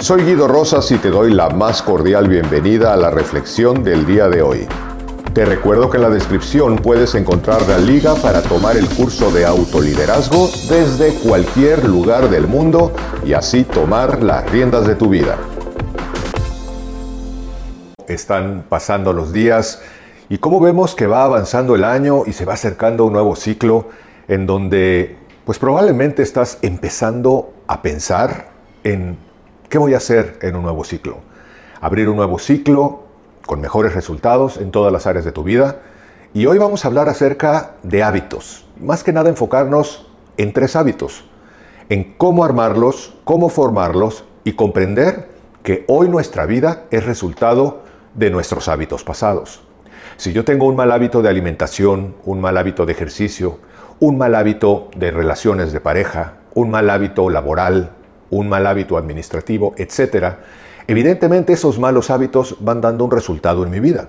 Soy 0.00 0.22
Guido 0.22 0.46
Rosas 0.46 0.92
y 0.92 0.98
te 0.98 1.10
doy 1.10 1.34
la 1.34 1.50
más 1.50 1.82
cordial 1.82 2.28
bienvenida 2.28 2.94
a 2.94 2.96
la 2.96 3.10
reflexión 3.10 3.82
del 3.82 4.06
día 4.06 4.28
de 4.28 4.42
hoy. 4.42 4.68
Te 5.34 5.44
recuerdo 5.44 5.90
que 5.90 5.96
en 5.96 6.04
la 6.04 6.08
descripción 6.08 6.76
puedes 6.76 7.16
encontrar 7.16 7.66
la 7.68 7.78
liga 7.78 8.14
para 8.14 8.40
tomar 8.40 8.76
el 8.76 8.88
curso 8.88 9.32
de 9.32 9.44
autoliderazgo 9.44 10.50
desde 10.68 11.14
cualquier 11.14 11.84
lugar 11.88 12.30
del 12.30 12.46
mundo 12.46 12.92
y 13.26 13.32
así 13.32 13.64
tomar 13.64 14.22
las 14.22 14.48
riendas 14.52 14.86
de 14.86 14.94
tu 14.94 15.08
vida. 15.08 15.36
Están 18.06 18.66
pasando 18.68 19.12
los 19.12 19.32
días 19.32 19.82
y 20.28 20.38
como 20.38 20.60
vemos 20.60 20.94
que 20.94 21.08
va 21.08 21.24
avanzando 21.24 21.74
el 21.74 21.82
año 21.82 22.22
y 22.24 22.34
se 22.34 22.44
va 22.44 22.54
acercando 22.54 23.04
un 23.04 23.14
nuevo 23.14 23.34
ciclo 23.34 23.88
en 24.28 24.46
donde 24.46 25.16
pues 25.44 25.58
probablemente 25.58 26.22
estás 26.22 26.58
empezando 26.62 27.52
a 27.66 27.82
pensar 27.82 28.50
en 28.84 29.27
¿Qué 29.68 29.76
voy 29.76 29.92
a 29.92 29.98
hacer 29.98 30.38
en 30.40 30.56
un 30.56 30.62
nuevo 30.62 30.82
ciclo? 30.82 31.18
Abrir 31.82 32.08
un 32.08 32.16
nuevo 32.16 32.38
ciclo 32.38 33.02
con 33.44 33.60
mejores 33.60 33.94
resultados 33.94 34.56
en 34.56 34.70
todas 34.70 34.90
las 34.90 35.06
áreas 35.06 35.26
de 35.26 35.32
tu 35.32 35.42
vida. 35.42 35.82
Y 36.32 36.46
hoy 36.46 36.56
vamos 36.56 36.84
a 36.84 36.88
hablar 36.88 37.10
acerca 37.10 37.72
de 37.82 38.02
hábitos. 38.02 38.66
Más 38.80 39.04
que 39.04 39.12
nada 39.12 39.28
enfocarnos 39.28 40.06
en 40.38 40.54
tres 40.54 40.74
hábitos. 40.74 41.26
En 41.90 42.14
cómo 42.14 42.44
armarlos, 42.46 43.18
cómo 43.24 43.50
formarlos 43.50 44.24
y 44.42 44.52
comprender 44.52 45.28
que 45.62 45.84
hoy 45.86 46.08
nuestra 46.08 46.46
vida 46.46 46.84
es 46.90 47.04
resultado 47.04 47.82
de 48.14 48.30
nuestros 48.30 48.68
hábitos 48.68 49.04
pasados. 49.04 49.60
Si 50.16 50.32
yo 50.32 50.46
tengo 50.46 50.66
un 50.66 50.76
mal 50.76 50.92
hábito 50.92 51.20
de 51.20 51.28
alimentación, 51.28 52.14
un 52.24 52.40
mal 52.40 52.56
hábito 52.56 52.86
de 52.86 52.92
ejercicio, 52.92 53.58
un 54.00 54.16
mal 54.16 54.34
hábito 54.34 54.88
de 54.96 55.10
relaciones 55.10 55.74
de 55.74 55.80
pareja, 55.80 56.38
un 56.54 56.70
mal 56.70 56.88
hábito 56.88 57.28
laboral, 57.28 57.97
un 58.30 58.48
mal 58.48 58.66
hábito 58.66 58.96
administrativo, 58.96 59.74
etc., 59.76 60.34
evidentemente 60.86 61.52
esos 61.52 61.78
malos 61.78 62.10
hábitos 62.10 62.56
van 62.60 62.80
dando 62.80 63.04
un 63.04 63.10
resultado 63.10 63.62
en 63.64 63.70
mi 63.70 63.80
vida. 63.80 64.08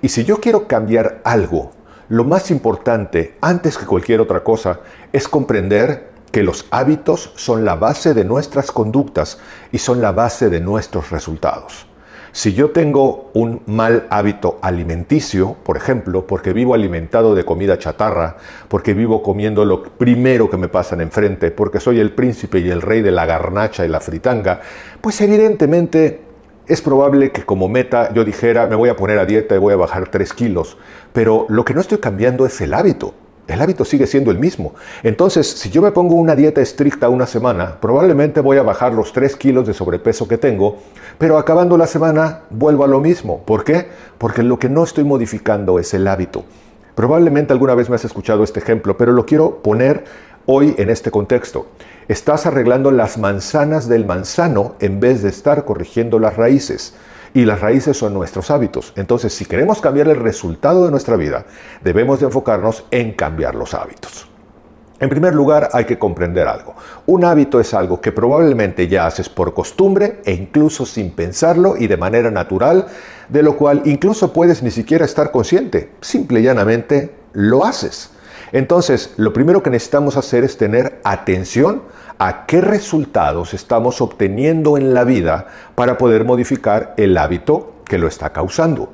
Y 0.00 0.08
si 0.08 0.24
yo 0.24 0.40
quiero 0.40 0.66
cambiar 0.66 1.20
algo, 1.24 1.72
lo 2.08 2.24
más 2.24 2.50
importante, 2.50 3.36
antes 3.40 3.78
que 3.78 3.86
cualquier 3.86 4.20
otra 4.20 4.44
cosa, 4.44 4.80
es 5.12 5.28
comprender 5.28 6.10
que 6.30 6.42
los 6.42 6.66
hábitos 6.70 7.32
son 7.36 7.64
la 7.64 7.76
base 7.76 8.14
de 8.14 8.24
nuestras 8.24 8.72
conductas 8.72 9.38
y 9.70 9.78
son 9.78 10.00
la 10.00 10.12
base 10.12 10.50
de 10.50 10.60
nuestros 10.60 11.10
resultados. 11.10 11.86
Si 12.34 12.54
yo 12.54 12.70
tengo 12.70 13.30
un 13.34 13.60
mal 13.66 14.06
hábito 14.08 14.58
alimenticio, 14.62 15.54
por 15.62 15.76
ejemplo, 15.76 16.26
porque 16.26 16.54
vivo 16.54 16.72
alimentado 16.72 17.34
de 17.34 17.44
comida 17.44 17.78
chatarra, 17.78 18.38
porque 18.68 18.94
vivo 18.94 19.22
comiendo 19.22 19.66
lo 19.66 19.82
primero 19.82 20.48
que 20.48 20.56
me 20.56 20.68
pasan 20.68 21.02
enfrente, 21.02 21.50
porque 21.50 21.78
soy 21.78 22.00
el 22.00 22.12
príncipe 22.12 22.60
y 22.60 22.70
el 22.70 22.80
rey 22.80 23.02
de 23.02 23.10
la 23.10 23.26
garnacha 23.26 23.84
y 23.84 23.88
la 23.88 24.00
fritanga, 24.00 24.62
pues 25.02 25.20
evidentemente 25.20 26.22
es 26.66 26.80
probable 26.80 27.32
que 27.32 27.44
como 27.44 27.68
meta 27.68 28.14
yo 28.14 28.24
dijera, 28.24 28.66
me 28.66 28.76
voy 28.76 28.88
a 28.88 28.96
poner 28.96 29.18
a 29.18 29.26
dieta 29.26 29.54
y 29.54 29.58
voy 29.58 29.74
a 29.74 29.76
bajar 29.76 30.08
3 30.08 30.32
kilos, 30.32 30.78
pero 31.12 31.44
lo 31.50 31.66
que 31.66 31.74
no 31.74 31.82
estoy 31.82 31.98
cambiando 31.98 32.46
es 32.46 32.58
el 32.62 32.72
hábito. 32.72 33.12
El 33.48 33.60
hábito 33.60 33.84
sigue 33.84 34.06
siendo 34.06 34.30
el 34.30 34.38
mismo. 34.38 34.74
Entonces, 35.02 35.48
si 35.48 35.68
yo 35.68 35.82
me 35.82 35.90
pongo 35.90 36.14
una 36.14 36.36
dieta 36.36 36.60
estricta 36.60 37.08
una 37.08 37.26
semana, 37.26 37.80
probablemente 37.80 38.40
voy 38.40 38.58
a 38.58 38.62
bajar 38.62 38.94
los 38.94 39.12
3 39.12 39.34
kilos 39.34 39.66
de 39.66 39.74
sobrepeso 39.74 40.28
que 40.28 40.38
tengo, 40.38 40.78
pero 41.18 41.38
acabando 41.38 41.76
la 41.76 41.88
semana 41.88 42.42
vuelvo 42.50 42.84
a 42.84 42.88
lo 42.88 43.00
mismo. 43.00 43.42
¿Por 43.44 43.64
qué? 43.64 43.88
Porque 44.18 44.44
lo 44.44 44.60
que 44.60 44.68
no 44.68 44.84
estoy 44.84 45.02
modificando 45.02 45.80
es 45.80 45.92
el 45.92 46.06
hábito. 46.06 46.44
Probablemente 46.94 47.52
alguna 47.52 47.74
vez 47.74 47.88
me 47.88 47.96
has 47.96 48.04
escuchado 48.04 48.44
este 48.44 48.60
ejemplo, 48.60 48.96
pero 48.96 49.12
lo 49.12 49.26
quiero 49.26 49.62
poner 49.62 50.04
hoy 50.46 50.74
en 50.78 50.88
este 50.88 51.10
contexto. 51.10 51.66
Estás 52.06 52.46
arreglando 52.46 52.90
las 52.90 53.18
manzanas 53.18 53.88
del 53.88 54.06
manzano 54.06 54.76
en 54.78 55.00
vez 55.00 55.22
de 55.22 55.30
estar 55.30 55.64
corrigiendo 55.64 56.18
las 56.18 56.36
raíces 56.36 56.94
y 57.34 57.44
las 57.44 57.60
raíces 57.60 57.96
son 57.96 58.14
nuestros 58.14 58.50
hábitos. 58.50 58.92
Entonces, 58.96 59.32
si 59.32 59.44
queremos 59.44 59.80
cambiar 59.80 60.08
el 60.08 60.16
resultado 60.16 60.84
de 60.84 60.90
nuestra 60.90 61.16
vida, 61.16 61.46
debemos 61.82 62.20
de 62.20 62.26
enfocarnos 62.26 62.84
en 62.90 63.12
cambiar 63.12 63.54
los 63.54 63.74
hábitos. 63.74 64.28
En 65.00 65.08
primer 65.08 65.34
lugar, 65.34 65.68
hay 65.72 65.84
que 65.84 65.98
comprender 65.98 66.46
algo. 66.46 66.76
Un 67.06 67.24
hábito 67.24 67.58
es 67.58 67.74
algo 67.74 68.00
que 68.00 68.12
probablemente 68.12 68.86
ya 68.86 69.04
haces 69.04 69.28
por 69.28 69.52
costumbre 69.52 70.20
e 70.24 70.32
incluso 70.32 70.86
sin 70.86 71.10
pensarlo 71.10 71.74
y 71.76 71.88
de 71.88 71.96
manera 71.96 72.30
natural, 72.30 72.86
de 73.28 73.42
lo 73.42 73.56
cual 73.56 73.82
incluso 73.84 74.32
puedes 74.32 74.62
ni 74.62 74.70
siquiera 74.70 75.04
estar 75.04 75.32
consciente. 75.32 75.90
Simple 76.00 76.38
y 76.38 76.44
llanamente 76.44 77.16
lo 77.32 77.64
haces. 77.64 78.10
Entonces, 78.52 79.14
lo 79.16 79.32
primero 79.32 79.62
que 79.62 79.70
necesitamos 79.70 80.16
hacer 80.16 80.44
es 80.44 80.56
tener 80.56 81.00
atención 81.02 81.82
a 82.24 82.46
qué 82.46 82.60
resultados 82.60 83.52
estamos 83.52 84.00
obteniendo 84.00 84.78
en 84.78 84.94
la 84.94 85.02
vida 85.02 85.48
para 85.74 85.98
poder 85.98 86.24
modificar 86.24 86.94
el 86.96 87.18
hábito 87.18 87.71
que 87.92 87.98
lo 87.98 88.08
está 88.08 88.30
causando. 88.30 88.88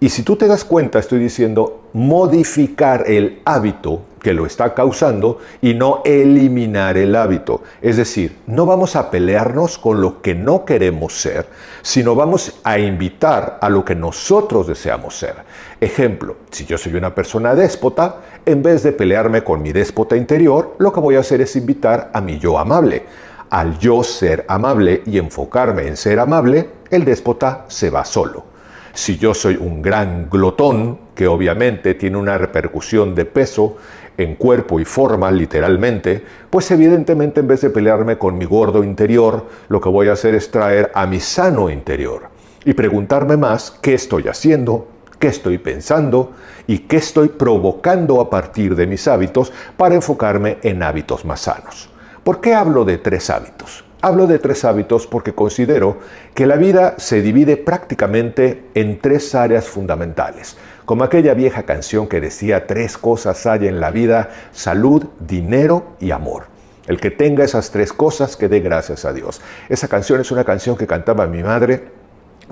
Y 0.00 0.08
si 0.08 0.24
tú 0.24 0.34
te 0.34 0.48
das 0.48 0.64
cuenta, 0.64 0.98
estoy 0.98 1.20
diciendo 1.20 1.82
modificar 1.92 3.04
el 3.06 3.42
hábito 3.44 4.02
que 4.20 4.34
lo 4.34 4.44
está 4.44 4.74
causando 4.74 5.38
y 5.62 5.74
no 5.74 6.02
eliminar 6.04 6.98
el 6.98 7.14
hábito. 7.14 7.62
Es 7.80 7.96
decir, 7.96 8.38
no 8.48 8.66
vamos 8.66 8.96
a 8.96 9.08
pelearnos 9.08 9.78
con 9.78 10.00
lo 10.00 10.20
que 10.20 10.34
no 10.34 10.64
queremos 10.64 11.12
ser, 11.12 11.46
sino 11.82 12.16
vamos 12.16 12.58
a 12.64 12.76
invitar 12.80 13.60
a 13.62 13.68
lo 13.68 13.84
que 13.84 13.94
nosotros 13.94 14.66
deseamos 14.66 15.16
ser. 15.16 15.36
Ejemplo, 15.80 16.34
si 16.50 16.66
yo 16.66 16.76
soy 16.76 16.96
una 16.96 17.14
persona 17.14 17.54
déspota, 17.54 18.16
en 18.44 18.64
vez 18.64 18.82
de 18.82 18.90
pelearme 18.90 19.44
con 19.44 19.62
mi 19.62 19.70
déspota 19.70 20.16
interior, 20.16 20.74
lo 20.78 20.92
que 20.92 20.98
voy 20.98 21.14
a 21.14 21.20
hacer 21.20 21.40
es 21.40 21.54
invitar 21.54 22.10
a 22.12 22.20
mi 22.20 22.40
yo 22.40 22.58
amable. 22.58 23.04
Al 23.50 23.80
yo 23.80 24.04
ser 24.04 24.44
amable 24.46 25.02
y 25.06 25.18
enfocarme 25.18 25.88
en 25.88 25.96
ser 25.96 26.20
amable, 26.20 26.70
el 26.88 27.04
déspota 27.04 27.64
se 27.66 27.90
va 27.90 28.04
solo. 28.04 28.44
Si 28.92 29.18
yo 29.18 29.34
soy 29.34 29.56
un 29.56 29.82
gran 29.82 30.30
glotón, 30.30 30.98
que 31.16 31.26
obviamente 31.26 31.94
tiene 31.94 32.16
una 32.16 32.38
repercusión 32.38 33.12
de 33.12 33.24
peso 33.24 33.76
en 34.16 34.36
cuerpo 34.36 34.78
y 34.78 34.84
forma, 34.84 35.32
literalmente, 35.32 36.24
pues 36.48 36.70
evidentemente 36.70 37.40
en 37.40 37.48
vez 37.48 37.60
de 37.62 37.70
pelearme 37.70 38.18
con 38.18 38.38
mi 38.38 38.44
gordo 38.44 38.84
interior, 38.84 39.46
lo 39.68 39.80
que 39.80 39.88
voy 39.88 40.06
a 40.06 40.12
hacer 40.12 40.36
es 40.36 40.52
traer 40.52 40.92
a 40.94 41.06
mi 41.06 41.18
sano 41.18 41.70
interior 41.70 42.28
y 42.64 42.74
preguntarme 42.74 43.36
más 43.36 43.72
qué 43.82 43.94
estoy 43.94 44.28
haciendo, 44.28 44.86
qué 45.18 45.26
estoy 45.26 45.58
pensando 45.58 46.32
y 46.68 46.80
qué 46.80 46.98
estoy 46.98 47.30
provocando 47.30 48.20
a 48.20 48.30
partir 48.30 48.76
de 48.76 48.86
mis 48.86 49.08
hábitos 49.08 49.52
para 49.76 49.96
enfocarme 49.96 50.58
en 50.62 50.84
hábitos 50.84 51.24
más 51.24 51.40
sanos. 51.40 51.89
¿Por 52.24 52.42
qué 52.42 52.54
hablo 52.54 52.84
de 52.84 52.98
tres 52.98 53.30
hábitos? 53.30 53.82
Hablo 54.02 54.26
de 54.26 54.38
tres 54.38 54.66
hábitos 54.66 55.06
porque 55.06 55.34
considero 55.34 55.98
que 56.34 56.46
la 56.46 56.56
vida 56.56 56.94
se 56.98 57.22
divide 57.22 57.56
prácticamente 57.56 58.64
en 58.74 58.98
tres 58.98 59.34
áreas 59.34 59.66
fundamentales, 59.66 60.58
como 60.84 61.04
aquella 61.04 61.32
vieja 61.32 61.62
canción 61.62 62.08
que 62.08 62.20
decía 62.20 62.66
tres 62.66 62.98
cosas 62.98 63.46
hay 63.46 63.68
en 63.68 63.80
la 63.80 63.90
vida, 63.90 64.28
salud, 64.52 65.06
dinero 65.18 65.96
y 65.98 66.10
amor. 66.10 66.44
El 66.86 67.00
que 67.00 67.10
tenga 67.10 67.44
esas 67.44 67.70
tres 67.70 67.90
cosas 67.92 68.36
que 68.36 68.48
dé 68.48 68.60
gracias 68.60 69.06
a 69.06 69.14
Dios. 69.14 69.40
Esa 69.70 69.88
canción 69.88 70.20
es 70.20 70.30
una 70.30 70.44
canción 70.44 70.76
que 70.76 70.86
cantaba 70.86 71.26
mi 71.26 71.42
madre 71.42 71.99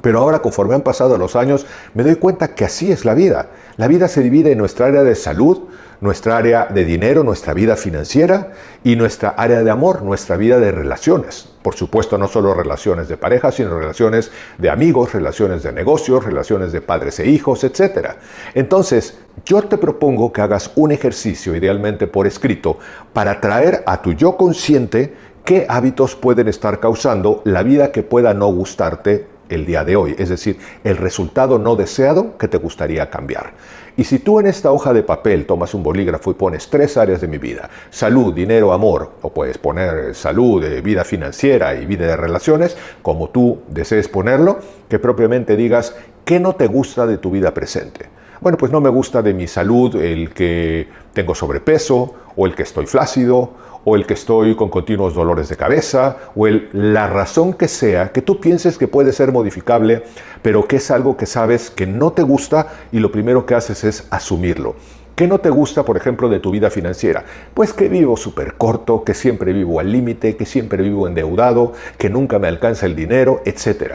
pero 0.03 0.21
ahora, 0.21 0.41
conforme 0.41 0.75
han 0.75 0.83
pasado 0.83 1.19
los 1.19 1.37
años, 1.37 1.67
me 1.95 2.03
doy 2.03 2.17
cuenta 2.17 2.55
que 2.55 2.65
así 2.65 2.93
es 2.93 3.05
la 3.05 3.15
vida. 3.15 3.51
La 3.77 3.89
vida 3.89 4.09
se 4.09 4.23
divide 4.23 4.53
en 4.53 4.59
nuestra 4.59 4.87
área 4.87 5.03
de 5.03 5.15
salud, 5.15 5.63
nuestra 6.01 6.37
área 6.37 6.67
de 6.67 6.85
dinero, 6.85 7.25
nuestra 7.25 7.55
vida 7.55 7.77
financiera 7.77 8.53
y 8.85 8.95
nuestra 8.95 9.31
área 9.31 9.65
de 9.65 9.71
amor, 9.71 10.03
nuestra 10.03 10.37
vida 10.37 10.61
de 10.61 10.71
relaciones. 10.71 11.49
Por 11.63 11.75
supuesto, 11.75 12.17
no 12.19 12.29
solo 12.29 12.55
relaciones 12.55 13.09
de 13.09 13.17
pareja, 13.17 13.51
sino 13.51 13.79
relaciones 13.79 14.31
de 14.59 14.71
amigos, 14.71 15.13
relaciones 15.13 15.65
de 15.65 15.73
negocios, 15.73 16.25
relaciones 16.25 16.71
de 16.71 16.81
padres 16.81 17.19
e 17.19 17.27
hijos, 17.29 17.65
etc. 17.65 18.11
Entonces, 18.55 19.19
yo 19.45 19.63
te 19.63 19.79
propongo 19.79 20.33
que 20.33 20.41
hagas 20.41 20.71
un 20.77 20.93
ejercicio, 20.93 21.57
idealmente 21.57 22.07
por 22.07 22.27
escrito, 22.27 22.79
para 23.13 23.41
traer 23.41 23.83
a 23.87 24.01
tu 24.01 24.13
yo 24.13 24.37
consciente 24.37 25.15
qué 25.45 25.67
hábitos 25.69 26.15
pueden 26.15 26.47
estar 26.47 26.79
causando 26.79 27.43
la 27.45 27.63
vida 27.63 27.91
que 27.91 28.03
pueda 28.03 28.35
no 28.35 28.47
gustarte 28.49 29.38
el 29.49 29.67
día 29.67 29.85
de 29.85 29.97
hoy, 29.97 30.15
es 30.19 30.29
decir, 30.29 30.59
el 30.85 30.97
resultado 30.97 31.59
no 31.59 31.77
deseado 31.77 32.37
que 32.39 32.49
te 32.49 32.59
gustaría 32.59 33.11
cambiar. 33.11 33.53
Y 33.97 34.05
si 34.05 34.21
tú 34.21 34.39
en 34.39 34.47
esta 34.47 34.71
hoja 34.71 34.93
de 34.93 35.03
papel 35.03 35.45
tomas 35.45 35.75
un 35.75 35.83
bolígrafo 35.83 36.31
y 36.31 36.35
pones 36.35 36.71
tres 36.71 36.97
áreas 36.97 37.21
de 37.21 37.27
mi 37.27 37.39
vida, 37.39 37.69
salud, 37.91 38.33
dinero, 38.33 38.73
amor, 38.73 39.11
o 39.23 39.31
puedes 39.31 39.59
poner 39.59 40.15
salud, 40.15 40.63
eh, 40.63 40.81
vida 40.81 41.03
financiera 41.03 41.75
y 41.75 41.85
vida 41.85 42.07
de 42.07 42.17
relaciones, 42.17 42.77
como 43.03 43.31
tú 43.31 43.63
desees 43.69 44.07
ponerlo, 44.09 44.61
que 44.89 45.01
propiamente 45.01 45.57
digas 45.57 45.97
qué 46.25 46.39
no 46.39 46.55
te 46.55 46.69
gusta 46.69 47.07
de 47.07 47.19
tu 47.19 47.33
vida 47.33 47.53
presente. 47.53 48.07
Bueno, 48.41 48.57
pues 48.57 48.71
no 48.71 48.81
me 48.81 48.89
gusta 48.89 49.21
de 49.21 49.35
mi 49.35 49.49
salud 49.49 49.97
el 49.97 50.31
que 50.31 50.87
tengo 51.13 51.35
sobrepeso 51.35 52.15
o 52.37 52.47
el 52.47 52.55
que 52.55 52.63
estoy 52.63 52.87
flácido 52.87 53.55
o 53.85 53.97
el 53.97 54.07
que 54.07 54.15
estoy 54.15 54.55
con 54.55 54.69
continuos 54.69 55.15
dolores 55.15 55.49
de 55.49 55.57
cabeza, 55.57 56.17
o 56.35 56.47
la 56.73 57.07
razón 57.07 57.55
que 57.55 57.69
sea, 57.69 58.13
que 58.13 58.23
tú 58.23 58.41
pienses 58.41 58.79
que 58.79 58.89
puede 58.89 59.13
ser 59.13 59.33
modificable, 59.33 60.03
pero 60.43 60.67
que 60.67 60.77
es 60.77 60.91
algo 60.91 61.17
que 61.17 61.27
sabes 61.27 61.71
que 61.71 61.87
no 61.87 62.13
te 62.13 62.23
gusta 62.23 62.69
y 62.93 62.99
lo 63.01 63.13
primero 63.13 63.47
que 63.47 63.55
haces 63.55 63.85
es 63.85 64.07
asumirlo. 64.11 64.77
¿Qué 65.19 65.27
no 65.27 65.39
te 65.39 65.51
gusta, 65.51 65.85
por 65.85 65.97
ejemplo, 65.97 66.29
de 66.29 66.39
tu 66.39 66.53
vida 66.53 66.71
financiera? 66.71 67.25
Pues 67.53 67.73
que 67.73 67.89
vivo 67.89 68.17
súper 68.17 68.55
corto, 68.55 69.03
que 69.03 69.15
siempre 69.15 69.53
vivo 69.53 69.81
al 69.81 69.91
límite, 69.91 70.37
que 70.37 70.47
siempre 70.47 70.81
vivo 70.81 71.09
endeudado, 71.09 71.73
que 71.99 72.09
nunca 72.09 72.39
me 72.39 72.47
alcanza 72.47 72.87
el 72.87 72.95
dinero, 72.95 73.43
etc. 73.45 73.95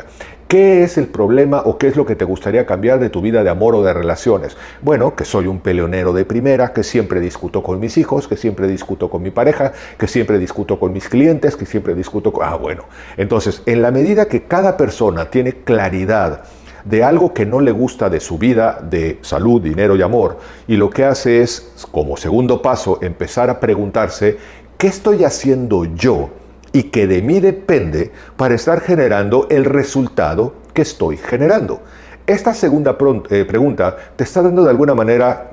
¿Qué 0.53 0.83
es 0.83 0.99
el 0.99 1.07
problema 1.07 1.63
o 1.65 1.79
qué 1.79 1.87
es 1.87 1.95
lo 1.95 2.05
que 2.05 2.15
te 2.15 2.25
gustaría 2.25 2.67
cambiar 2.67 2.99
de 2.99 3.09
tu 3.09 3.21
vida 3.21 3.43
de 3.43 3.49
amor 3.49 3.73
o 3.73 3.81
de 3.81 3.91
relaciones? 3.91 4.55
Bueno, 4.83 5.15
que 5.15 5.25
soy 5.25 5.47
un 5.47 5.61
peleonero 5.61 6.13
de 6.13 6.25
primera, 6.25 6.73
que 6.73 6.83
siempre 6.83 7.19
discuto 7.19 7.63
con 7.63 7.79
mis 7.79 7.97
hijos, 7.97 8.27
que 8.27 8.37
siempre 8.37 8.67
discuto 8.67 9.09
con 9.09 9.23
mi 9.23 9.31
pareja, 9.31 9.73
que 9.97 10.07
siempre 10.07 10.37
discuto 10.37 10.79
con 10.79 10.93
mis 10.93 11.09
clientes, 11.09 11.55
que 11.57 11.65
siempre 11.65 11.95
discuto 11.95 12.31
con... 12.31 12.45
Ah, 12.45 12.55
bueno. 12.55 12.83
Entonces, 13.17 13.63
en 13.65 13.81
la 13.81 13.89
medida 13.89 14.27
que 14.27 14.43
cada 14.43 14.77
persona 14.77 15.25
tiene 15.31 15.53
claridad, 15.63 16.43
de 16.85 17.03
algo 17.03 17.33
que 17.33 17.47
no 17.47 17.59
le 17.59 17.71
gusta 17.71 18.11
de 18.11 18.19
su 18.19 18.37
vida 18.37 18.77
de 18.79 19.17
salud, 19.21 19.59
dinero 19.59 19.95
y 19.95 20.03
amor. 20.03 20.37
Y 20.67 20.75
lo 20.75 20.91
que 20.91 21.03
hace 21.03 21.41
es, 21.41 21.73
como 21.91 22.15
segundo 22.15 22.61
paso, 22.61 22.99
empezar 23.01 23.49
a 23.49 23.59
preguntarse, 23.59 24.37
¿qué 24.77 24.85
estoy 24.85 25.23
haciendo 25.23 25.85
yo 25.85 26.29
y 26.73 26.83
que 26.83 27.07
de 27.07 27.21
mí 27.21 27.39
depende 27.39 28.11
para 28.35 28.55
estar 28.55 28.81
generando 28.81 29.47
el 29.49 29.63
resultado 29.63 30.55
que 30.73 30.81
estoy 30.81 31.15
generando? 31.15 31.81
Esta 32.27 32.53
segunda 32.53 32.97
eh, 33.29 33.45
pregunta 33.45 33.95
te 34.15 34.23
está 34.23 34.41
dando 34.41 34.63
de 34.63 34.69
alguna 34.69 34.95
manera 34.95 35.52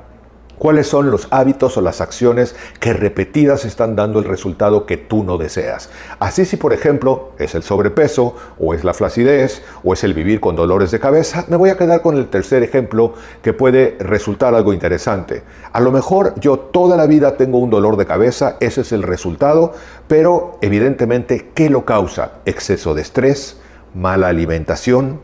cuáles 0.61 0.89
son 0.89 1.11
los 1.11 1.27
hábitos 1.31 1.79
o 1.79 1.81
las 1.81 2.03
acciones 2.03 2.55
que 2.81 2.93
repetidas 2.93 3.65
están 3.65 3.97
dando 3.97 4.19
el 4.19 4.27
resultado 4.27 4.85
que 4.85 4.99
tú 4.99 5.25
no 5.25 5.39
deseas. 5.39 5.89
Así 6.19 6.45
si 6.45 6.59
por 6.59 6.75
ejemplo 6.75 7.31
es 7.39 7.55
el 7.55 7.63
sobrepeso 7.63 8.37
o 8.59 8.75
es 8.75 8.85
la 8.85 8.93
flacidez 8.93 9.63
o 9.83 9.95
es 9.95 10.05
el 10.05 10.13
vivir 10.13 10.39
con 10.39 10.57
dolores 10.57 10.91
de 10.91 11.01
cabeza, 11.01 11.47
me 11.49 11.57
voy 11.57 11.71
a 11.71 11.79
quedar 11.79 12.03
con 12.03 12.19
el 12.19 12.29
tercer 12.29 12.63
ejemplo 12.63 13.15
que 13.41 13.55
puede 13.55 13.97
resultar 14.01 14.55
algo 14.55 14.75
interesante. 14.75 15.45
A 15.73 15.81
lo 15.81 15.93
mejor 15.93 16.39
yo 16.39 16.59
toda 16.59 16.99
la 16.99 17.07
vida 17.07 17.39
tengo 17.39 17.57
un 17.57 17.71
dolor 17.71 17.97
de 17.97 18.05
cabeza, 18.05 18.59
ese 18.61 18.83
es 18.83 18.93
el 18.93 19.03
resultado, 19.03 19.73
pero 20.09 20.59
evidentemente 20.61 21.53
¿qué 21.55 21.71
lo 21.71 21.87
causa? 21.87 22.33
Exceso 22.45 22.93
de 22.93 23.01
estrés, 23.01 23.59
mala 23.95 24.29
alimentación, 24.29 25.21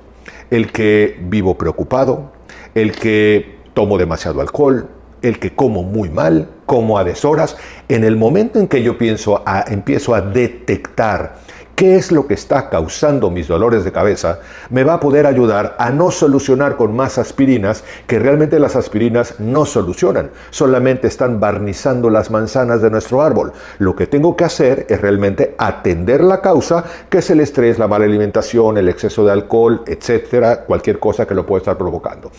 el 0.51 0.73
que 0.73 1.19
vivo 1.21 1.59
preocupado, 1.59 2.33
el 2.75 2.93
que 2.93 3.59
tomo 3.75 3.99
demasiado 3.99 4.41
alcohol, 4.41 4.89
el 5.27 5.39
que 5.39 5.55
como 5.55 5.83
muy 5.83 6.09
mal, 6.11 6.49
como 6.67 6.99
a 6.99 7.05
deshoras, 7.05 7.57
en 7.89 8.05
el 8.05 8.17
momento 8.17 8.59
en 8.59 8.69
que 8.69 8.83
yo 8.83 8.99
pienso 8.99 9.43
a, 9.47 9.65
empiezo 9.69 10.15
a 10.15 10.21
detectar 10.21 11.37
qué 11.77 11.97
es 11.97 12.11
lo 12.11 12.27
que 12.27 12.35
está 12.35 12.71
causando 12.71 13.31
mis 13.31 13.49
dolores 13.49 13.85
de 13.85 13.93
cabeza, 13.93 14.41
me 14.71 14.83
va 14.83 14.95
a 14.95 15.01
poder 15.01 15.27
ayudar 15.27 15.77
a 15.79 15.91
no 15.91 16.11
solucionar 16.11 16.77
con 16.77 16.97
más 16.97 17.19
aspirinas, 17.19 17.85
que 18.07 18.19
realmente 18.19 18.59
las 18.59 18.77
aspirinas 18.77 19.39
no 19.39 19.67
solucionan, 19.67 20.31
solamente 20.51 21.07
están 21.07 21.39
barnizando 21.39 22.09
las 22.09 22.31
manzanas 22.31 22.81
de 22.81 22.91
nuestro 22.91 23.21
árbol. 23.21 23.53
Lo 23.79 23.95
que 23.95 24.07
tengo 24.07 24.37
que 24.37 24.45
hacer 24.45 24.87
es 24.89 25.01
realmente 25.03 25.55
atender 25.59 26.25
la 26.25 26.41
causa, 26.41 26.83
que 27.11 27.19
es 27.19 27.29
el 27.29 27.41
estrés, 27.41 27.79
la 27.79 27.87
mala 27.87 28.07
alimentación, 28.07 28.79
el 28.79 28.89
exceso 28.89 29.27
de 29.27 29.33
alcohol, 29.33 29.83
etcétera, 29.87 30.65
cualquier 30.65 30.99
cosa 30.99 31.27
que 31.27 31.35
lo 31.35 31.45
pueda 31.45 31.59
estar 31.59 31.77
provocando. 31.77 32.31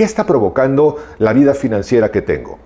¿Qué 0.00 0.04
está 0.04 0.24
provocando 0.24 0.96
la 1.18 1.34
vida 1.34 1.52
financiera 1.52 2.10
que 2.10 2.22
tengo? 2.22 2.58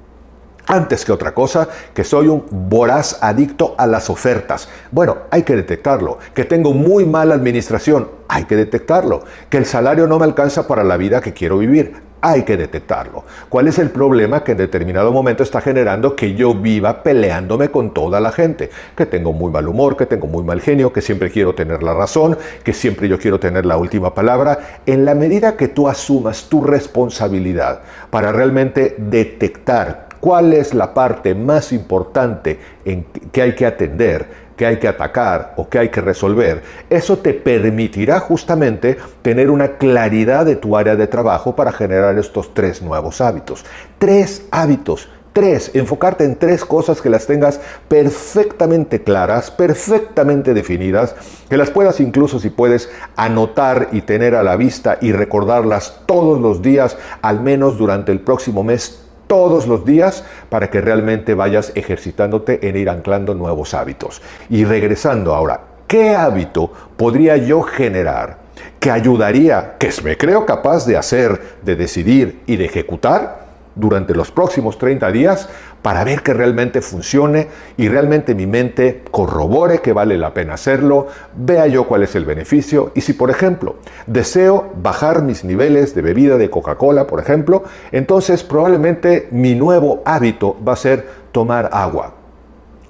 Antes 0.69 1.05
que 1.05 1.11
otra 1.11 1.35
cosa, 1.35 1.67
que 1.93 2.05
soy 2.05 2.29
un 2.29 2.45
voraz 2.49 3.19
adicto 3.21 3.75
a 3.77 3.89
las 3.89 4.09
ofertas. 4.09 4.69
Bueno, 4.93 5.17
hay 5.33 5.43
que 5.43 5.57
detectarlo. 5.57 6.21
Que 6.33 6.45
tengo 6.45 6.73
muy 6.73 7.05
mala 7.05 7.35
administración. 7.35 8.09
Hay 8.29 8.45
que 8.45 8.55
detectarlo. 8.55 9.25
Que 9.51 9.57
el 9.57 9.67
salario 9.67 10.07
no 10.07 10.21
me 10.21 10.27
alcanza 10.27 10.69
para 10.69 10.85
la 10.85 10.97
vida 10.97 11.21
que 11.21 11.33
quiero 11.33 11.59
vivir 11.59 11.95
hay 12.25 12.43
que 12.43 12.57
detectarlo. 12.57 13.23
¿Cuál 13.51 13.69
es 13.69 13.79
el 13.79 13.91
problema 13.91 14.43
que 14.43 14.53
en 14.53 14.59
determinado 14.59 15.13
momento 15.13 15.43
está 15.43 15.61
generando 15.61 16.17
que 16.17 16.35
yo 16.35 16.55
viva 16.55 17.03
peleándome 17.03 17.69
con 17.69 17.93
toda 17.93 18.19
la 18.19 18.33
gente? 18.33 18.71
Que 18.97 19.05
tengo 19.05 19.35
muy 19.35 19.53
mal 19.53 19.69
humor, 19.69 19.95
que 19.95 20.07
tengo 20.07 20.27
muy 20.27 20.43
mal 20.43 20.63
genio, 20.63 20.91
que 20.91 21.03
siempre 21.03 21.31
quiero 21.31 21.55
tener 21.55 21.83
la 21.83 21.93
razón, 21.93 22.39
que 22.65 22.73
siempre 22.73 23.09
yo 23.09 23.19
quiero 23.19 23.39
tener 23.39 23.67
la 23.67 23.77
última 23.77 24.15
palabra. 24.15 24.81
En 24.87 25.05
la 25.05 25.15
medida 25.15 25.59
que 25.59 25.69
tú 25.69 25.87
asumas 25.87 26.49
tu 26.49 26.65
responsabilidad 26.65 27.83
para 28.09 28.33
realmente 28.33 28.95
detectar 28.97 30.09
cuál 30.19 30.55
es 30.55 30.73
la 30.73 30.95
parte 30.95 31.35
más 31.35 31.71
importante 31.75 32.59
en 32.87 33.05
que 33.31 33.43
hay 33.43 33.55
que 33.55 33.67
atender, 33.67 34.44
que 34.57 34.67
hay 34.67 34.79
que 34.79 34.89
atacar 34.89 35.55
o 35.57 35.69
que 35.69 35.79
hay 35.79 35.89
que 35.89 36.01
resolver, 36.01 36.63
eso 36.91 37.19
te 37.19 37.35
permitirá 37.35 38.21
justamente 38.21 38.97
tener 39.23 39.51
una 39.51 39.77
claridad 39.77 40.47
de 40.47 40.57
tu 40.57 40.77
área 40.77 40.97
de 40.97 41.07
trabajo 41.07 41.57
para 41.57 41.73
generar 41.73 42.19
estos 42.19 42.55
tres 42.55 42.83
nuevos 42.83 43.21
hábitos. 43.21 43.65
Tres 43.99 44.47
hábitos. 44.51 45.09
Tres, 45.33 45.73
enfocarte 45.75 46.23
en 46.23 46.37
tres 46.37 46.65
cosas 46.65 47.03
que 47.03 47.11
las 47.11 47.27
tengas 47.27 47.61
perfectamente 47.89 49.03
claras, 49.03 49.51
perfectamente 49.51 50.55
definidas, 50.55 51.17
que 51.51 51.57
las 51.57 51.71
puedas 51.71 51.99
incluso 51.99 52.39
si 52.39 52.51
puedes 52.51 52.89
anotar 53.17 53.89
y 53.91 54.03
tener 54.03 54.37
a 54.37 54.45
la 54.45 54.55
vista 54.55 54.97
y 55.01 55.11
recordarlas 55.11 56.03
todos 56.07 56.41
los 56.41 56.63
días, 56.63 56.97
al 57.21 57.41
menos 57.41 57.77
durante 57.79 58.13
el 58.13 58.21
próximo 58.21 58.63
mes, 58.63 59.04
todos 59.35 59.67
los 59.67 59.85
días 59.85 60.23
para 60.49 60.71
que 60.71 60.81
realmente 60.81 61.35
vayas 61.35 61.73
ejercitándote 61.75 62.69
en 62.69 62.77
ir 62.77 62.89
anclando 62.89 63.35
nuevos 63.35 63.75
hábitos. 63.75 64.23
Y 64.49 64.65
regresando 64.65 65.35
ahora, 65.35 65.61
¿qué 65.89 66.15
hábito 66.15 66.71
podría 66.97 67.37
yo 67.37 67.63
generar 67.63 68.39
que 68.79 68.93
ayudaría, 68.93 69.75
que 69.77 69.91
me 70.05 70.17
creo 70.17 70.47
capaz 70.47 70.87
de 70.87 70.97
hacer, 70.97 71.41
de 71.63 71.75
decidir 71.75 72.43
y 72.47 72.55
de 72.55 72.67
ejecutar? 72.67 73.44
Durante 73.75 74.15
los 74.15 74.31
próximos 74.31 74.79
30 74.79 75.11
días 75.13 75.49
para 75.83 76.05
ver 76.05 76.23
que 76.23 76.33
realmente 76.33 76.81
funcione 76.81 77.49
y 77.77 77.89
realmente 77.89 78.35
mi 78.35 78.47
mente 78.47 79.03
corrobore 79.11 79.81
que 79.81 79.93
vale 79.93 80.17
la 80.17 80.33
pena 80.33 80.55
hacerlo, 80.55 81.09
vea 81.37 81.67
yo 81.67 81.87
cuál 81.87 82.03
es 82.03 82.15
el 82.15 82.25
beneficio 82.25 82.93
y 82.95 83.03
si 83.03 83.13
por 83.13 83.31
ejemplo 83.31 83.77
deseo 84.07 84.73
bajar 84.83 85.23
mis 85.23 85.45
niveles 85.45 85.95
de 85.95 86.03
bebida 86.03 86.39
de 86.39 86.51
Coca-Cola, 86.51 87.07
por 87.07 87.21
ejemplo, 87.21 87.65
entonces 87.93 88.43
probablemente 88.43 89.29
mi 89.31 89.55
nuevo 89.55 90.03
hábito 90.05 90.57
va 90.67 90.73
a 90.73 90.77
ser 90.77 91.07
tomar 91.33 91.71
agua 91.73 92.24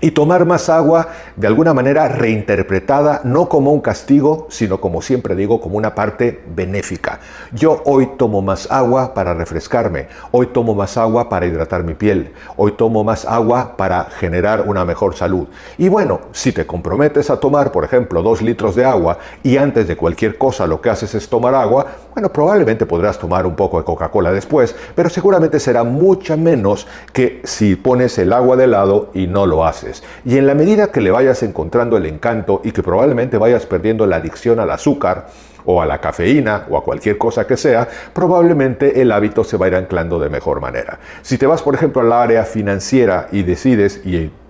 y 0.04 0.10
tomar 0.10 0.44
más 0.44 0.68
agua 0.68 1.08
de 1.34 1.46
alguna 1.46 1.72
manera 1.72 2.08
reinterpretada, 2.08 3.22
no 3.24 3.48
como 3.48 3.72
un 3.72 3.80
castigo, 3.80 4.46
sino 4.50 4.78
como 4.78 5.00
siempre 5.00 5.34
digo, 5.34 5.62
como 5.62 5.78
una 5.78 5.94
parte 5.94 6.42
benéfica. 6.54 7.20
Yo 7.52 7.80
hoy 7.86 8.10
tomo 8.18 8.42
más 8.42 8.70
agua 8.70 9.14
para 9.14 9.32
refrescarme, 9.32 10.08
hoy 10.30 10.48
tomo 10.48 10.74
más 10.74 10.98
agua 10.98 11.30
para 11.30 11.46
hidratar 11.46 11.84
mi 11.84 11.94
piel, 11.94 12.34
hoy 12.58 12.72
tomo 12.72 13.02
más 13.02 13.24
agua 13.24 13.78
para 13.78 14.04
generar 14.04 14.64
una 14.68 14.84
mejor 14.84 15.16
salud. 15.16 15.48
Y 15.78 15.88
bueno, 15.88 16.20
si 16.32 16.52
te 16.52 16.66
comprometes 16.66 17.30
a 17.30 17.40
tomar, 17.40 17.72
por 17.72 17.84
ejemplo, 17.84 18.22
dos 18.22 18.42
litros 18.42 18.74
de 18.74 18.84
agua 18.84 19.16
y 19.42 19.56
antes 19.56 19.88
de 19.88 19.96
cualquier 19.96 20.36
cosa 20.36 20.66
lo 20.66 20.82
que 20.82 20.90
haces 20.90 21.14
es 21.14 21.30
tomar 21.30 21.54
agua, 21.54 21.86
bueno, 22.12 22.28
probablemente 22.28 22.84
podrás 22.84 23.18
tomar 23.18 23.46
un 23.46 23.56
poco 23.56 23.78
de 23.78 23.84
Coca-Cola 23.84 24.32
después, 24.32 24.76
pero 24.94 25.08
seguramente 25.08 25.58
será 25.58 25.82
mucha 25.82 26.36
menos 26.36 26.86
que 27.14 27.40
si 27.44 27.74
pones 27.74 28.18
el 28.18 28.34
agua 28.34 28.54
de 28.56 28.66
lado 28.66 29.08
y 29.14 29.26
no 29.26 29.46
lo 29.46 29.64
haces. 29.64 29.93
Y 30.24 30.38
en 30.38 30.46
la 30.46 30.54
medida 30.54 30.88
que 30.88 31.00
le 31.00 31.10
vayas 31.10 31.42
encontrando 31.42 31.96
el 31.96 32.06
encanto 32.06 32.60
y 32.64 32.72
que 32.72 32.82
probablemente 32.82 33.38
vayas 33.38 33.66
perdiendo 33.66 34.06
la 34.06 34.16
adicción 34.16 34.60
al 34.60 34.70
azúcar, 34.70 35.26
o 35.64 35.80
a 35.80 35.86
la 35.86 36.00
cafeína 36.00 36.66
o 36.68 36.76
a 36.76 36.84
cualquier 36.84 37.18
cosa 37.18 37.46
que 37.46 37.56
sea, 37.56 37.88
probablemente 38.12 39.00
el 39.00 39.10
hábito 39.12 39.44
se 39.44 39.56
va 39.56 39.66
a 39.66 39.68
ir 39.70 39.74
anclando 39.76 40.18
de 40.18 40.28
mejor 40.28 40.60
manera. 40.60 40.98
Si 41.22 41.38
te 41.38 41.46
vas, 41.46 41.62
por 41.62 41.74
ejemplo, 41.74 42.02
al 42.02 42.12
área 42.12 42.44
financiera 42.44 43.28
y 43.32 43.42
decides, 43.42 44.02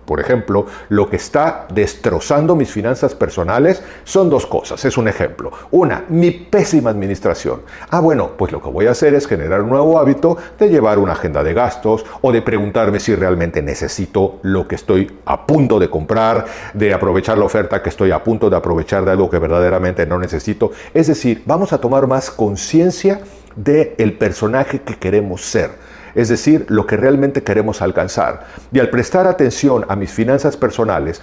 por 0.04 0.20
ejemplo, 0.20 0.66
lo 0.88 1.08
que 1.08 1.16
está 1.16 1.66
destrozando 1.72 2.56
mis 2.56 2.70
finanzas 2.70 3.14
personales 3.14 3.82
son 4.04 4.30
dos 4.30 4.46
cosas. 4.46 4.84
Es 4.84 4.98
un 4.98 5.08
ejemplo. 5.08 5.52
Una, 5.70 6.04
mi 6.08 6.30
pésima 6.30 6.90
administración. 6.90 7.62
Ah, 7.90 8.00
bueno, 8.00 8.32
pues 8.36 8.52
lo 8.52 8.62
que 8.62 8.68
voy 8.68 8.86
a 8.86 8.92
hacer 8.92 9.14
es 9.14 9.26
generar 9.26 9.62
un 9.62 9.70
nuevo 9.70 9.98
hábito 9.98 10.36
de 10.58 10.68
llevar 10.68 10.98
una 10.98 11.12
agenda 11.12 11.42
de 11.42 11.54
gastos 11.54 12.04
o 12.20 12.32
de 12.32 12.42
preguntarme 12.42 13.00
si 13.00 13.14
realmente 13.14 13.62
necesito 13.62 14.38
lo 14.42 14.68
que 14.68 14.74
estoy 14.74 15.18
a 15.24 15.46
punto 15.46 15.78
de 15.78 15.90
comprar, 15.90 16.46
de 16.74 16.92
aprovechar 16.92 17.38
la 17.38 17.44
oferta 17.44 17.82
que 17.82 17.88
estoy 17.88 18.10
a 18.10 18.22
punto 18.22 18.50
de 18.50 18.56
aprovechar 18.56 19.04
de 19.04 19.12
algo 19.12 19.30
que 19.30 19.38
verdaderamente 19.38 20.06
no 20.06 20.18
necesito. 20.18 20.72
Es 20.92 21.06
decir, 21.06 21.42
vamos 21.46 21.72
a 21.72 21.78
tomar 21.78 22.06
más 22.06 22.30
conciencia 22.30 23.20
del 23.56 24.14
personaje 24.14 24.80
que 24.80 24.96
queremos 24.96 25.42
ser 25.42 25.70
es 26.14 26.28
decir, 26.28 26.66
lo 26.68 26.86
que 26.86 26.96
realmente 26.96 27.42
queremos 27.42 27.82
alcanzar. 27.82 28.46
Y 28.72 28.78
al 28.78 28.90
prestar 28.90 29.26
atención 29.26 29.84
a 29.88 29.96
mis 29.96 30.10
finanzas 30.10 30.56
personales, 30.56 31.20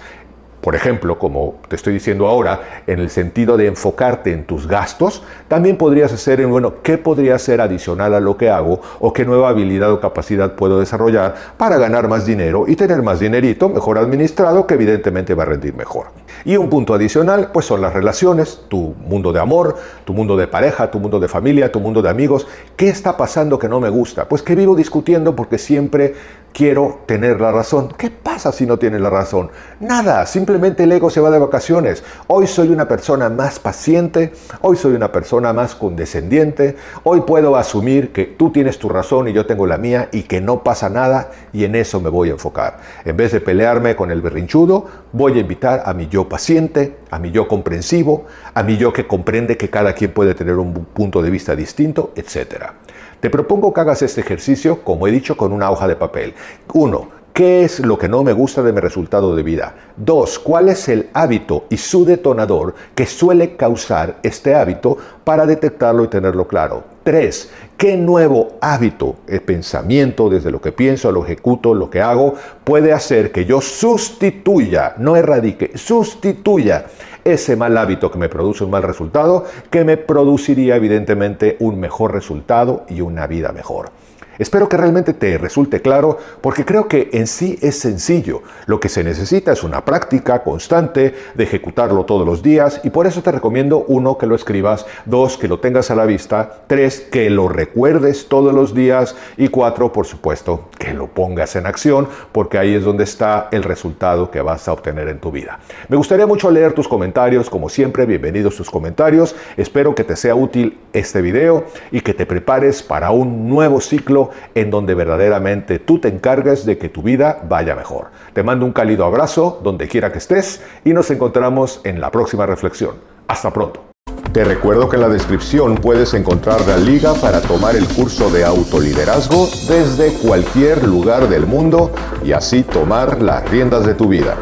por 0.62 0.76
ejemplo, 0.76 1.18
como 1.18 1.56
te 1.66 1.74
estoy 1.74 1.92
diciendo 1.92 2.28
ahora, 2.28 2.82
en 2.86 3.00
el 3.00 3.10
sentido 3.10 3.56
de 3.56 3.66
enfocarte 3.66 4.32
en 4.32 4.44
tus 4.44 4.68
gastos, 4.68 5.24
también 5.48 5.76
podrías 5.76 6.12
hacer 6.12 6.40
en, 6.40 6.50
bueno, 6.50 6.74
¿qué 6.84 6.98
podría 6.98 7.36
ser 7.40 7.60
adicional 7.60 8.14
a 8.14 8.20
lo 8.20 8.36
que 8.36 8.48
hago 8.48 8.80
o 9.00 9.12
qué 9.12 9.24
nueva 9.24 9.48
habilidad 9.48 9.90
o 9.90 9.98
capacidad 9.98 10.54
puedo 10.54 10.78
desarrollar 10.78 11.34
para 11.56 11.78
ganar 11.78 12.06
más 12.06 12.26
dinero 12.26 12.66
y 12.68 12.76
tener 12.76 13.02
más 13.02 13.18
dinerito 13.18 13.68
mejor 13.68 13.98
administrado 13.98 14.64
que 14.68 14.74
evidentemente 14.74 15.34
va 15.34 15.42
a 15.42 15.46
rendir 15.46 15.74
mejor? 15.74 16.06
Y 16.44 16.56
un 16.56 16.70
punto 16.70 16.94
adicional, 16.94 17.50
pues 17.52 17.66
son 17.66 17.80
las 17.80 17.92
relaciones, 17.92 18.62
tu 18.68 18.94
mundo 19.04 19.32
de 19.32 19.40
amor, 19.40 19.76
tu 20.04 20.12
mundo 20.12 20.36
de 20.36 20.46
pareja, 20.46 20.92
tu 20.92 21.00
mundo 21.00 21.18
de 21.18 21.26
familia, 21.26 21.72
tu 21.72 21.80
mundo 21.80 22.02
de 22.02 22.08
amigos. 22.08 22.46
¿Qué 22.76 22.88
está 22.88 23.16
pasando 23.16 23.58
que 23.58 23.68
no 23.68 23.80
me 23.80 23.88
gusta? 23.88 24.28
Pues 24.28 24.42
que 24.42 24.54
vivo 24.54 24.76
discutiendo 24.76 25.34
porque 25.34 25.58
siempre 25.58 26.14
quiero 26.52 27.00
tener 27.06 27.40
la 27.40 27.50
razón. 27.50 27.92
¿Qué 27.96 28.10
pasa 28.32 28.50
si 28.50 28.64
no 28.64 28.78
tienes 28.78 29.02
la 29.02 29.10
razón? 29.10 29.50
Nada, 29.78 30.24
simplemente 30.24 30.84
el 30.84 30.92
ego 30.92 31.10
se 31.10 31.20
va 31.20 31.30
de 31.30 31.38
vacaciones. 31.38 32.02
Hoy 32.28 32.46
soy 32.46 32.68
una 32.68 32.88
persona 32.88 33.28
más 33.28 33.58
paciente, 33.58 34.32
hoy 34.62 34.78
soy 34.78 34.94
una 34.94 35.12
persona 35.12 35.52
más 35.52 35.74
condescendiente, 35.74 36.76
hoy 37.02 37.20
puedo 37.20 37.56
asumir 37.56 38.10
que 38.10 38.24
tú 38.24 38.50
tienes 38.50 38.78
tu 38.78 38.88
razón 38.88 39.28
y 39.28 39.34
yo 39.34 39.44
tengo 39.44 39.66
la 39.66 39.76
mía 39.76 40.08
y 40.12 40.22
que 40.22 40.40
no 40.40 40.62
pasa 40.62 40.88
nada 40.88 41.30
y 41.52 41.64
en 41.64 41.74
eso 41.74 42.00
me 42.00 42.08
voy 42.08 42.30
a 42.30 42.32
enfocar. 42.32 42.78
En 43.04 43.18
vez 43.18 43.32
de 43.32 43.42
pelearme 43.42 43.96
con 43.96 44.10
el 44.10 44.22
berrinchudo, 44.22 44.86
voy 45.12 45.34
a 45.34 45.40
invitar 45.40 45.82
a 45.84 45.92
mi 45.92 46.08
yo 46.08 46.26
paciente, 46.26 47.00
a 47.10 47.18
mi 47.18 47.32
yo 47.32 47.46
comprensivo, 47.46 48.24
a 48.54 48.62
mi 48.62 48.78
yo 48.78 48.94
que 48.94 49.06
comprende 49.06 49.58
que 49.58 49.68
cada 49.68 49.92
quien 49.92 50.12
puede 50.12 50.34
tener 50.34 50.56
un 50.56 50.72
punto 50.72 51.20
de 51.20 51.28
vista 51.28 51.54
distinto, 51.54 52.12
etcétera. 52.16 52.76
Te 53.20 53.28
propongo 53.28 53.74
que 53.74 53.80
hagas 53.80 54.00
este 54.00 54.22
ejercicio, 54.22 54.82
como 54.82 55.06
he 55.06 55.10
dicho, 55.10 55.36
con 55.36 55.52
una 55.52 55.70
hoja 55.70 55.86
de 55.86 55.94
papel. 55.94 56.34
Uno, 56.72 57.21
¿Qué 57.32 57.64
es 57.64 57.80
lo 57.80 57.98
que 57.98 58.10
no 58.10 58.22
me 58.22 58.34
gusta 58.34 58.62
de 58.62 58.74
mi 58.74 58.80
resultado 58.80 59.34
de 59.34 59.42
vida? 59.42 59.74
Dos, 59.96 60.38
¿cuál 60.38 60.68
es 60.68 60.86
el 60.90 61.08
hábito 61.14 61.64
y 61.70 61.78
su 61.78 62.04
detonador 62.04 62.74
que 62.94 63.06
suele 63.06 63.56
causar 63.56 64.18
este 64.22 64.54
hábito 64.54 64.98
para 65.24 65.46
detectarlo 65.46 66.04
y 66.04 66.08
tenerlo 66.08 66.46
claro? 66.46 66.84
Tres, 67.02 67.50
¿qué 67.78 67.96
nuevo 67.96 68.58
hábito, 68.60 69.16
el 69.26 69.40
pensamiento, 69.40 70.28
desde 70.28 70.50
lo 70.50 70.60
que 70.60 70.72
pienso, 70.72 71.10
lo 71.10 71.24
ejecuto, 71.24 71.72
lo 71.72 71.88
que 71.88 72.02
hago, 72.02 72.34
puede 72.64 72.92
hacer 72.92 73.32
que 73.32 73.46
yo 73.46 73.62
sustituya, 73.62 74.96
no 74.98 75.16
erradique, 75.16 75.70
sustituya 75.78 76.84
ese 77.24 77.56
mal 77.56 77.78
hábito 77.78 78.10
que 78.10 78.18
me 78.18 78.28
produce 78.28 78.62
un 78.62 78.70
mal 78.70 78.82
resultado, 78.82 79.46
que 79.70 79.84
me 79.84 79.96
produciría 79.96 80.76
evidentemente 80.76 81.56
un 81.60 81.80
mejor 81.80 82.12
resultado 82.12 82.84
y 82.90 83.00
una 83.00 83.26
vida 83.26 83.52
mejor? 83.52 83.90
Espero 84.38 84.68
que 84.68 84.76
realmente 84.76 85.12
te 85.12 85.36
resulte 85.36 85.82
claro 85.82 86.18
porque 86.40 86.64
creo 86.64 86.88
que 86.88 87.10
en 87.12 87.26
sí 87.26 87.58
es 87.60 87.78
sencillo. 87.78 88.42
Lo 88.66 88.80
que 88.80 88.88
se 88.88 89.04
necesita 89.04 89.52
es 89.52 89.62
una 89.62 89.84
práctica 89.84 90.42
constante 90.42 91.14
de 91.34 91.44
ejecutarlo 91.44 92.04
todos 92.04 92.26
los 92.26 92.42
días 92.42 92.80
y 92.82 92.90
por 92.90 93.06
eso 93.06 93.22
te 93.22 93.30
recomiendo 93.30 93.84
uno 93.88 94.16
que 94.16 94.26
lo 94.26 94.34
escribas, 94.34 94.86
dos 95.04 95.36
que 95.36 95.48
lo 95.48 95.60
tengas 95.60 95.90
a 95.90 95.94
la 95.94 96.06
vista, 96.06 96.62
tres 96.66 97.00
que 97.00 97.28
lo 97.28 97.48
recuerdes 97.48 98.28
todos 98.28 98.54
los 98.54 98.74
días 98.74 99.14
y 99.36 99.48
cuatro 99.48 99.92
por 99.92 100.06
supuesto 100.06 100.68
que 100.78 100.94
lo 100.94 101.08
pongas 101.08 101.54
en 101.56 101.66
acción 101.66 102.08
porque 102.32 102.58
ahí 102.58 102.74
es 102.74 102.84
donde 102.84 103.04
está 103.04 103.48
el 103.52 103.62
resultado 103.62 104.30
que 104.30 104.40
vas 104.40 104.66
a 104.66 104.72
obtener 104.72 105.08
en 105.08 105.18
tu 105.18 105.30
vida. 105.30 105.58
Me 105.88 105.96
gustaría 105.96 106.26
mucho 106.26 106.50
leer 106.50 106.72
tus 106.72 106.88
comentarios, 106.88 107.50
como 107.50 107.68
siempre, 107.68 108.06
bienvenidos 108.06 108.56
tus 108.56 108.70
comentarios. 108.70 109.34
Espero 109.56 109.94
que 109.94 110.04
te 110.04 110.16
sea 110.16 110.34
útil 110.34 110.78
este 110.92 111.20
video 111.20 111.64
y 111.90 112.00
que 112.00 112.14
te 112.14 112.26
prepares 112.26 112.82
para 112.82 113.10
un 113.10 113.48
nuevo 113.48 113.80
ciclo 113.80 114.30
en 114.54 114.70
donde 114.70 114.94
verdaderamente 114.94 115.78
tú 115.78 115.98
te 115.98 116.08
encargues 116.08 116.64
de 116.66 116.78
que 116.78 116.88
tu 116.88 117.02
vida 117.02 117.40
vaya 117.48 117.74
mejor. 117.74 118.08
Te 118.32 118.42
mando 118.42 118.66
un 118.66 118.72
cálido 118.72 119.04
abrazo 119.04 119.60
donde 119.62 119.88
quiera 119.88 120.12
que 120.12 120.18
estés 120.18 120.62
y 120.84 120.92
nos 120.92 121.10
encontramos 121.10 121.80
en 121.84 122.00
la 122.00 122.10
próxima 122.10 122.46
reflexión. 122.46 122.96
Hasta 123.28 123.52
pronto. 123.52 123.92
Te 124.32 124.44
recuerdo 124.44 124.88
que 124.88 124.96
en 124.96 125.02
la 125.02 125.08
descripción 125.10 125.74
puedes 125.74 126.14
encontrar 126.14 126.66
la 126.66 126.78
liga 126.78 127.12
para 127.14 127.42
tomar 127.42 127.76
el 127.76 127.86
curso 127.86 128.30
de 128.30 128.44
autoliderazgo 128.44 129.46
desde 129.68 130.14
cualquier 130.26 130.84
lugar 130.84 131.28
del 131.28 131.46
mundo 131.46 131.90
y 132.24 132.32
así 132.32 132.62
tomar 132.62 133.20
las 133.20 133.48
riendas 133.50 133.84
de 133.84 133.94
tu 133.94 134.08
vida. 134.08 134.36